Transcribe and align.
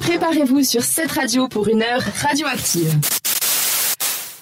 Préparez-vous 0.00 0.62
sur 0.62 0.82
cette 0.82 1.12
radio 1.12 1.48
pour 1.48 1.68
une 1.68 1.82
heure 1.82 2.02
radioactive. 2.22 2.94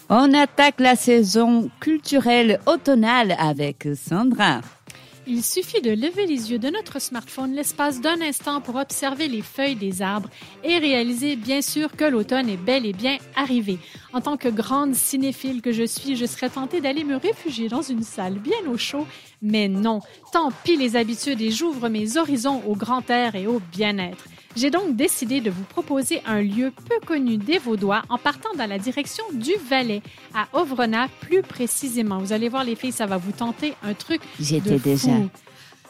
On 0.09 0.35
attaque 0.35 0.81
la 0.81 0.97
saison 0.97 1.71
culturelle 1.81 2.61
automnale 2.67 3.35
avec 3.39 3.89
Sandra. 3.97 4.61
Il 5.27 5.43
suffit 5.43 5.81
de 5.81 5.91
lever 5.91 6.27
les 6.27 6.53
yeux 6.53 6.59
de 6.59 6.69
notre 6.69 7.01
smartphone 7.01 7.55
l'espace 7.55 8.03
d'un 8.03 8.21
instant 8.21 8.61
pour 8.61 8.77
observer 8.77 9.27
les 9.27 9.41
feuilles 9.41 9.75
des 9.75 10.03
arbres 10.03 10.29
et 10.63 10.77
réaliser 10.77 11.37
bien 11.37 11.63
sûr 11.63 11.97
que 11.97 12.05
l'automne 12.05 12.51
est 12.51 12.59
bel 12.59 12.85
et 12.85 12.93
bien 12.93 13.17
arrivé. 13.35 13.79
En 14.13 14.21
tant 14.21 14.37
que 14.37 14.49
grande 14.49 14.95
cinéphile 14.95 15.63
que 15.63 15.73
je 15.73 15.85
suis, 15.85 16.15
je 16.17 16.27
serais 16.27 16.51
tentée 16.51 16.83
d'aller 16.83 17.05
me 17.05 17.17
réfugier 17.17 17.71
dans 17.71 17.81
une 17.81 18.03
salle 18.03 18.35
bien 18.35 18.71
au 18.71 18.77
chaud, 18.77 19.07
mais 19.41 19.69
non, 19.69 20.01
tant 20.31 20.51
pis 20.63 20.77
les 20.77 20.95
habitudes 20.95 21.41
et 21.41 21.51
j'ouvre 21.51 21.89
mes 21.89 22.19
horizons 22.19 22.63
au 22.67 22.77
grand 22.77 23.09
air 23.09 23.35
et 23.35 23.47
au 23.47 23.63
bien-être. 23.73 24.25
J'ai 24.57 24.71
donc 24.71 24.95
décidé 24.95 25.41
de 25.41 25.51
vous 25.51 25.65
proposer 25.65 26.23
un 26.27 26.41
lieu 26.41 26.73
peu 26.89 27.05
connu 27.05 27.39
des 27.39 27.59
Vaudois 27.59 28.03
en 28.09 28.19
partant 28.19 28.51
dans 28.57 28.69
la 28.69 28.79
direction 28.79 29.25
du 29.33 29.53
Valais, 29.69 30.01
à 30.33 30.47
Ovrona 30.53 31.09
plus 31.21 31.43
précisément. 31.43 32.19
Vous 32.19 32.33
allez 32.33 32.49
voir 32.49 32.63
les 32.63 32.77
filles, 32.77 32.93
ça 32.93 33.07
va 33.07 33.17
vous 33.17 33.33
tenter 33.33 33.75
un 33.83 33.95
truc. 33.95 34.21
J'étais 34.39 34.79
déjà. 34.79 35.11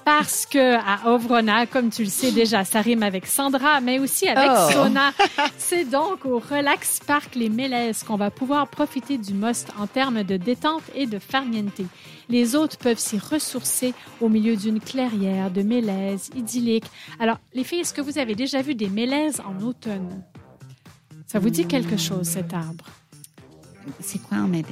Parce 0.05 0.45
que 0.45 0.75
à 0.77 1.11
Ovrona, 1.13 1.67
comme 1.67 1.89
tu 1.91 2.05
le 2.05 2.11
sais 2.11 2.31
déjà, 2.31 2.65
ça 2.65 2.81
rime 2.83 3.03
avec 3.03 3.27
Sandra, 3.27 3.81
mais 3.81 3.99
aussi 3.99 4.29
avec 4.29 4.51
Oh. 4.55 4.73
Sona. 4.73 5.13
C'est 5.59 5.85
donc 5.85 6.27
au 6.27 6.39
Relax 6.39 7.01
Park 7.07 7.35
Les 7.35 7.49
Mélèzes 7.49 8.03
qu'on 8.03 8.17
va 8.17 8.31
pouvoir 8.31 8.69
profiter 8.69 9.17
du 9.17 9.33
most 9.33 9.69
en 9.79 9.87
termes 9.87 10.23
de 10.23 10.37
détente 10.37 10.83
et 10.95 11.07
de 11.07 11.19
farniente. 11.19 11.81
Les 12.29 12.55
hôtes 12.55 12.77
peuvent 12.77 12.99
s'y 12.99 13.19
ressourcer 13.19 13.95
au 14.21 14.29
milieu 14.29 14.57
d'une 14.57 14.79
clairière 14.81 15.51
de 15.51 15.63
mélèzes 15.63 16.31
idylliques. 16.35 16.87
Alors, 17.19 17.39
les 17.55 17.65
filles, 17.65 17.81
est-ce 17.81 17.95
que 17.95 18.01
vous 18.03 18.19
avez 18.19 18.35
déjà 18.35 18.61
vu 18.63 18.75
des 18.75 18.89
mélèzes 18.89 19.41
en 19.41 19.63
automne? 19.65 20.23
Ça 21.27 21.39
vous 21.39 21.51
dit 21.51 21.67
quelque 21.67 21.97
chose, 21.97 22.27
cet 22.29 22.53
arbre? 22.53 22.85
C'est 24.01 24.23
quoi 24.23 24.39
en 24.39 24.49
mêlée? 24.49 24.65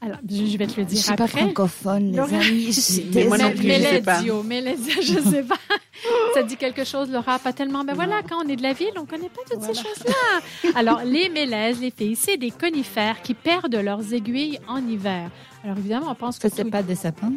Alors, 0.00 0.18
je 0.30 0.46
je 0.46 0.56
vais 0.56 0.66
te 0.68 0.80
le 0.80 0.84
Je 0.86 0.90
dire 0.90 0.98
suis 1.02 1.14
pas 1.16 1.24
après. 1.24 1.40
francophone, 1.40 2.12
les 2.12 2.16
Laura- 2.18 2.36
amis. 2.36 2.66
Je 2.72 2.80
suis 2.80 3.06
Mais 3.12 3.24
moi 3.24 3.36
non 3.36 3.50
plus, 3.50 3.62
je 3.68 3.80
sais 3.82 4.00
pas. 4.02 4.22
Je 4.22 5.20
sais 5.30 5.42
pas. 5.42 5.56
Ça 6.34 6.44
te 6.44 6.48
dit 6.48 6.56
quelque 6.56 6.84
chose, 6.84 7.10
Laura? 7.10 7.40
Pas 7.40 7.52
tellement. 7.52 7.82
Ben 7.82 7.94
voilà, 7.94 8.22
quand 8.28 8.36
on 8.44 8.48
est 8.48 8.54
de 8.54 8.62
la 8.62 8.72
ville, 8.74 8.92
on 8.96 9.04
connaît 9.06 9.28
pas 9.28 9.40
toutes 9.50 9.62
ces 9.62 9.74
choses-là. 9.74 10.72
Alors, 10.76 11.02
les 11.04 11.28
mélèzes, 11.28 11.80
les 11.80 11.90
filles, 11.90 12.14
c'est 12.14 12.36
des 12.36 12.52
conifères 12.52 13.20
qui 13.22 13.34
perdent 13.34 13.74
leurs 13.74 14.14
aiguilles 14.14 14.60
en 14.68 14.76
hiver. 14.86 15.30
Alors, 15.64 15.76
évidemment, 15.78 16.10
on 16.10 16.14
pense 16.14 16.38
que 16.38 16.48
Ça, 16.48 16.54
c'est 16.56 16.62
tout- 16.62 16.70
pas 16.70 16.84
des 16.84 16.94
sapins? 16.94 17.32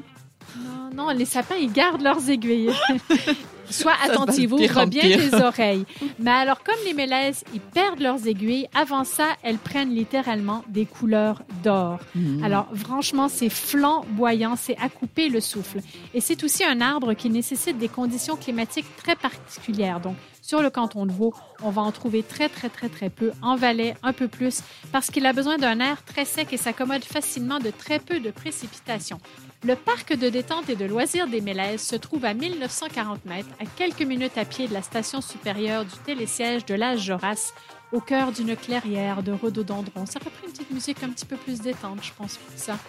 non, 0.95 1.05
non, 1.07 1.09
les 1.09 1.25
sapins, 1.25 1.55
ils 1.59 1.71
gardent 1.71 2.01
leurs 2.03 2.29
aiguilles. 2.29 2.69
Sois 3.71 3.93
attentive, 4.03 4.53
ouvre 4.53 4.77
en 4.77 4.87
bien 4.87 5.01
tes 5.01 5.33
oreilles. 5.35 5.85
Mais 6.19 6.31
alors, 6.31 6.63
comme 6.63 6.75
les 6.85 6.93
mélèzes, 6.93 7.43
ils 7.53 7.59
perdent 7.59 7.99
leurs 7.99 8.27
aiguilles, 8.27 8.67
avant 8.73 9.03
ça, 9.03 9.35
elles 9.43 9.57
prennent 9.57 9.93
littéralement 9.93 10.63
des 10.67 10.85
couleurs 10.85 11.43
d'or. 11.63 11.99
Mhm. 12.15 12.43
Alors, 12.43 12.67
franchement, 12.75 13.29
c'est 13.29 13.49
flamboyant, 13.49 14.55
c'est 14.55 14.77
à 14.77 14.89
couper 14.89 15.29
le 15.29 15.39
souffle. 15.39 15.79
Et 16.13 16.21
c'est 16.21 16.43
aussi 16.43 16.63
un 16.63 16.81
arbre 16.81 17.13
qui 17.13 17.29
nécessite 17.29 17.77
des 17.77 17.89
conditions 17.89 18.35
climatiques 18.35 18.87
très 18.97 19.15
particulières. 19.15 19.99
Donc, 19.99 20.15
sur 20.41 20.61
le 20.61 20.69
canton 20.69 21.05
de 21.05 21.11
Vaud, 21.11 21.33
on 21.63 21.69
va 21.69 21.81
en 21.81 21.91
trouver 21.91 22.23
très, 22.23 22.49
très, 22.49 22.69
très, 22.69 22.89
très 22.89 23.09
peu. 23.09 23.31
En 23.41 23.55
Valais, 23.55 23.95
un 24.03 24.13
peu 24.13 24.27
plus, 24.27 24.61
parce 24.91 25.11
qu'il 25.11 25.25
a 25.25 25.33
besoin 25.33 25.57
d'un 25.57 25.79
air 25.79 26.03
très 26.03 26.25
sec 26.25 26.51
et 26.51 26.57
s'accommode 26.57 27.03
facilement 27.03 27.59
de 27.59 27.69
très 27.69 27.99
peu 27.99 28.19
de 28.19 28.31
précipitations. 28.31 29.19
Le 29.63 29.75
parc 29.75 30.15
de 30.15 30.27
détente 30.29 30.69
et 30.69 30.75
de 30.75 30.85
loisirs 30.85 31.27
des 31.27 31.39
Mélèzes 31.39 31.83
se 31.83 31.95
trouve 31.95 32.25
à 32.25 32.33
1940 32.33 33.25
mètres, 33.25 33.49
à 33.59 33.65
quelques 33.65 34.01
minutes 34.01 34.37
à 34.39 34.43
pied 34.43 34.67
de 34.67 34.73
la 34.73 34.81
station 34.81 35.21
supérieure 35.21 35.85
du 35.85 35.95
télésiège 36.03 36.65
de 36.65 36.73
la 36.73 36.97
Joras, 36.97 37.53
au 37.91 37.99
cœur 37.99 38.31
d'une 38.31 38.55
clairière 38.55 39.21
de 39.21 39.31
rhododendrons. 39.31 40.07
Ça 40.07 40.19
pris 40.19 40.31
une 40.45 40.51
petite 40.51 40.71
musique 40.71 41.03
un 41.03 41.09
petit 41.09 41.27
peu 41.27 41.35
plus 41.35 41.61
détente, 41.61 41.99
je 42.01 42.11
pense, 42.17 42.37
pour 42.37 42.57
ça. 42.57 42.79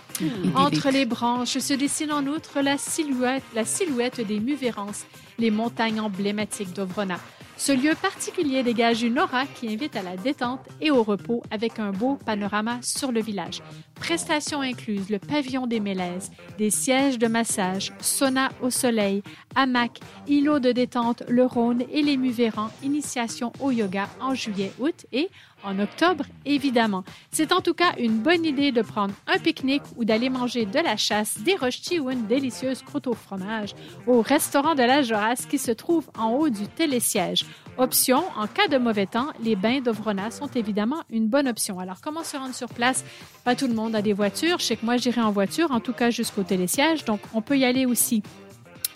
Entre 0.54 0.88
les 0.90 1.04
branches 1.04 1.58
se 1.58 1.74
dessine 1.74 2.10
en 2.10 2.26
outre 2.26 2.62
la 2.62 2.78
silhouette, 2.78 3.44
la 3.54 3.66
silhouette 3.66 4.26
des 4.26 4.40
Muvérances, 4.40 5.04
les 5.38 5.50
montagnes 5.50 6.00
emblématiques 6.00 6.72
d'Ovrona. 6.72 7.18
Ce 7.58 7.72
lieu 7.72 7.94
particulier 8.00 8.62
dégage 8.62 9.02
une 9.02 9.18
aura 9.18 9.44
qui 9.46 9.68
invite 9.72 9.94
à 9.94 10.02
la 10.02 10.16
détente 10.16 10.66
et 10.80 10.90
au 10.90 11.02
repos 11.02 11.42
avec 11.50 11.78
un 11.78 11.92
beau 11.92 12.18
panorama 12.24 12.78
sur 12.80 13.12
le 13.12 13.20
village. 13.20 13.60
Prestations 14.02 14.62
incluses, 14.62 15.10
le 15.10 15.20
pavillon 15.20 15.68
des 15.68 15.78
Mélèzes, 15.78 16.32
des 16.58 16.70
sièges 16.70 17.20
de 17.20 17.28
massage, 17.28 17.92
sauna 18.00 18.50
au 18.60 18.68
soleil, 18.68 19.22
hamac, 19.54 20.00
îlot 20.26 20.58
de 20.58 20.72
détente, 20.72 21.22
le 21.28 21.46
Rhône 21.46 21.84
et 21.92 22.02
les 22.02 22.16
Muvérans, 22.16 22.70
initiation 22.82 23.52
au 23.60 23.70
yoga 23.70 24.08
en 24.20 24.34
juillet, 24.34 24.72
août 24.80 25.06
et 25.12 25.30
en 25.62 25.78
octobre, 25.78 26.24
évidemment. 26.44 27.04
C'est 27.30 27.52
en 27.52 27.60
tout 27.60 27.74
cas 27.74 27.92
une 27.96 28.18
bonne 28.18 28.44
idée 28.44 28.72
de 28.72 28.82
prendre 28.82 29.14
un 29.28 29.38
pique-nique 29.38 29.84
ou 29.96 30.04
d'aller 30.04 30.30
manger 30.30 30.66
de 30.66 30.80
la 30.80 30.96
chasse, 30.96 31.38
des 31.38 31.54
rochtis 31.54 32.00
ou 32.00 32.10
une 32.10 32.26
délicieuse 32.26 32.82
croûte 32.82 33.06
au 33.06 33.14
fromage 33.14 33.74
au 34.08 34.20
restaurant 34.20 34.74
de 34.74 34.82
la 34.82 35.02
Joras 35.02 35.46
qui 35.48 35.58
se 35.58 35.70
trouve 35.70 36.10
en 36.18 36.30
haut 36.30 36.48
du 36.48 36.66
télésiège. 36.66 37.46
Option, 37.78 38.22
en 38.36 38.46
cas 38.46 38.68
de 38.68 38.76
mauvais 38.76 39.06
temps, 39.06 39.28
les 39.42 39.56
bains 39.56 39.80
d'Ovrona 39.80 40.30
sont 40.30 40.48
évidemment 40.54 41.04
une 41.10 41.26
bonne 41.26 41.48
option. 41.48 41.78
Alors, 41.78 42.00
comment 42.02 42.22
se 42.22 42.36
rendre 42.36 42.54
sur 42.54 42.68
place? 42.68 43.02
Pas 43.44 43.54
tout 43.54 43.66
le 43.66 43.74
monde 43.74 43.96
a 43.96 44.02
des 44.02 44.12
voitures. 44.12 44.58
Je 44.58 44.64
sais 44.64 44.76
que 44.76 44.84
moi, 44.84 44.98
j'irai 44.98 45.22
en 45.22 45.30
voiture, 45.30 45.70
en 45.70 45.80
tout 45.80 45.94
cas 45.94 46.10
jusqu'au 46.10 46.42
télésiège. 46.42 47.04
Donc, 47.06 47.20
on 47.32 47.40
peut 47.40 47.56
y 47.56 47.64
aller 47.64 47.86
aussi 47.86 48.22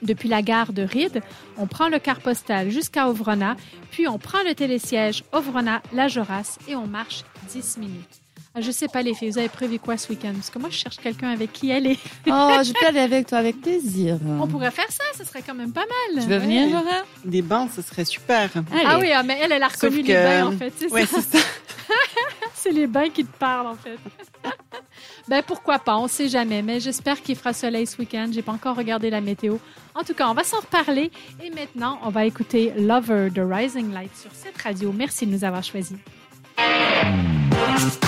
depuis 0.02 0.28
la 0.28 0.42
gare 0.42 0.74
de 0.74 0.82
Ride. 0.82 1.22
On 1.56 1.66
prend 1.66 1.88
le 1.88 1.98
car 1.98 2.20
postal 2.20 2.70
jusqu'à 2.70 3.08
Ovrona, 3.08 3.56
puis 3.90 4.06
on 4.08 4.18
prend 4.18 4.42
le 4.46 4.54
télésiège 4.54 5.24
Ovrona-La 5.32 6.08
Joras 6.08 6.58
et 6.68 6.76
on 6.76 6.86
marche 6.86 7.24
10 7.48 7.76
minutes. 7.78 8.20
Ah, 8.54 8.62
Je 8.62 8.70
sais 8.70 8.88
pas, 8.88 9.02
les 9.02 9.12
filles, 9.14 9.30
vous 9.30 9.38
avez 9.38 9.50
prévu 9.50 9.78
quoi 9.78 9.98
ce 9.98 10.08
week-end? 10.08 10.32
Parce 10.32 10.48
que 10.48 10.58
moi, 10.58 10.70
je 10.70 10.76
cherche 10.78 10.96
quelqu'un 10.96 11.28
avec 11.30 11.52
qui 11.52 11.70
aller. 11.72 11.98
Oh, 12.26 12.56
je 12.64 12.72
peux 12.72 12.86
aller 12.86 13.00
avec 13.00 13.26
toi 13.26 13.38
avec 13.38 13.60
plaisir. 13.60 14.18
On 14.40 14.46
pourrait 14.46 14.70
faire 14.70 14.90
ça, 14.90 15.04
ce 15.16 15.24
serait 15.24 15.42
quand 15.46 15.54
même 15.54 15.72
pas 15.72 15.84
mal. 16.14 16.22
Tu 16.24 16.28
veux 16.28 16.38
venir, 16.38 16.62
Ouais. 16.66 16.72
Laura? 16.72 17.02
Des 17.24 17.42
bancs, 17.42 17.70
ce 17.76 17.82
serait 17.82 18.04
super. 18.06 18.50
Ah 18.86 18.98
oui, 18.98 19.10
ah, 19.14 19.22
mais 19.22 19.38
elle, 19.42 19.52
elle 19.52 19.62
a 19.62 19.68
reconnu 19.68 19.98
les 19.98 20.02
que- 20.04 20.12
bains, 20.12 20.46
en 20.46 20.52
fait. 20.52 20.72
C'est 20.78 20.88
ça. 20.88 21.06
c'est 21.06 21.38
ça. 21.38 21.44
C'est 22.54 22.72
les 22.72 22.86
bains 22.88 23.10
qui 23.10 23.24
te 23.24 23.36
parlent, 23.38 23.66
en 23.68 23.76
fait. 23.76 23.96
ben, 25.28 25.42
pourquoi 25.46 25.78
pas, 25.78 25.96
on 25.98 26.08
sait 26.08 26.28
jamais. 26.28 26.62
Mais 26.62 26.80
j'espère 26.80 27.20
qu'il 27.22 27.36
fera 27.36 27.52
soleil 27.52 27.86
ce 27.86 27.96
week-end. 27.98 28.28
J'ai 28.32 28.42
pas 28.42 28.52
encore 28.52 28.74
regardé 28.76 29.08
la 29.10 29.20
météo. 29.20 29.58
En 29.94 30.02
tout 30.02 30.14
cas, 30.14 30.28
on 30.28 30.34
va 30.34 30.42
s'en 30.42 30.58
reparler. 30.60 31.12
Et 31.44 31.50
maintenant, 31.50 32.00
on 32.04 32.08
va 32.10 32.24
écouter 32.24 32.72
Lover 32.76 33.30
de 33.30 33.42
Rising 33.42 33.92
Light 33.92 34.10
sur 34.16 34.30
cette 34.32 34.60
radio. 34.60 34.92
Merci 34.96 35.26
de 35.26 35.32
nous 35.32 35.44
avoir 35.44 35.62
choisis. 35.62 35.96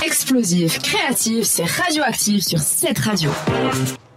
Explosif, 0.05 0.79
créatif, 0.81 1.45
c'est 1.45 1.65
radioactif 1.65 2.43
sur 2.43 2.59
cette 2.59 2.99
radio. 2.99 3.31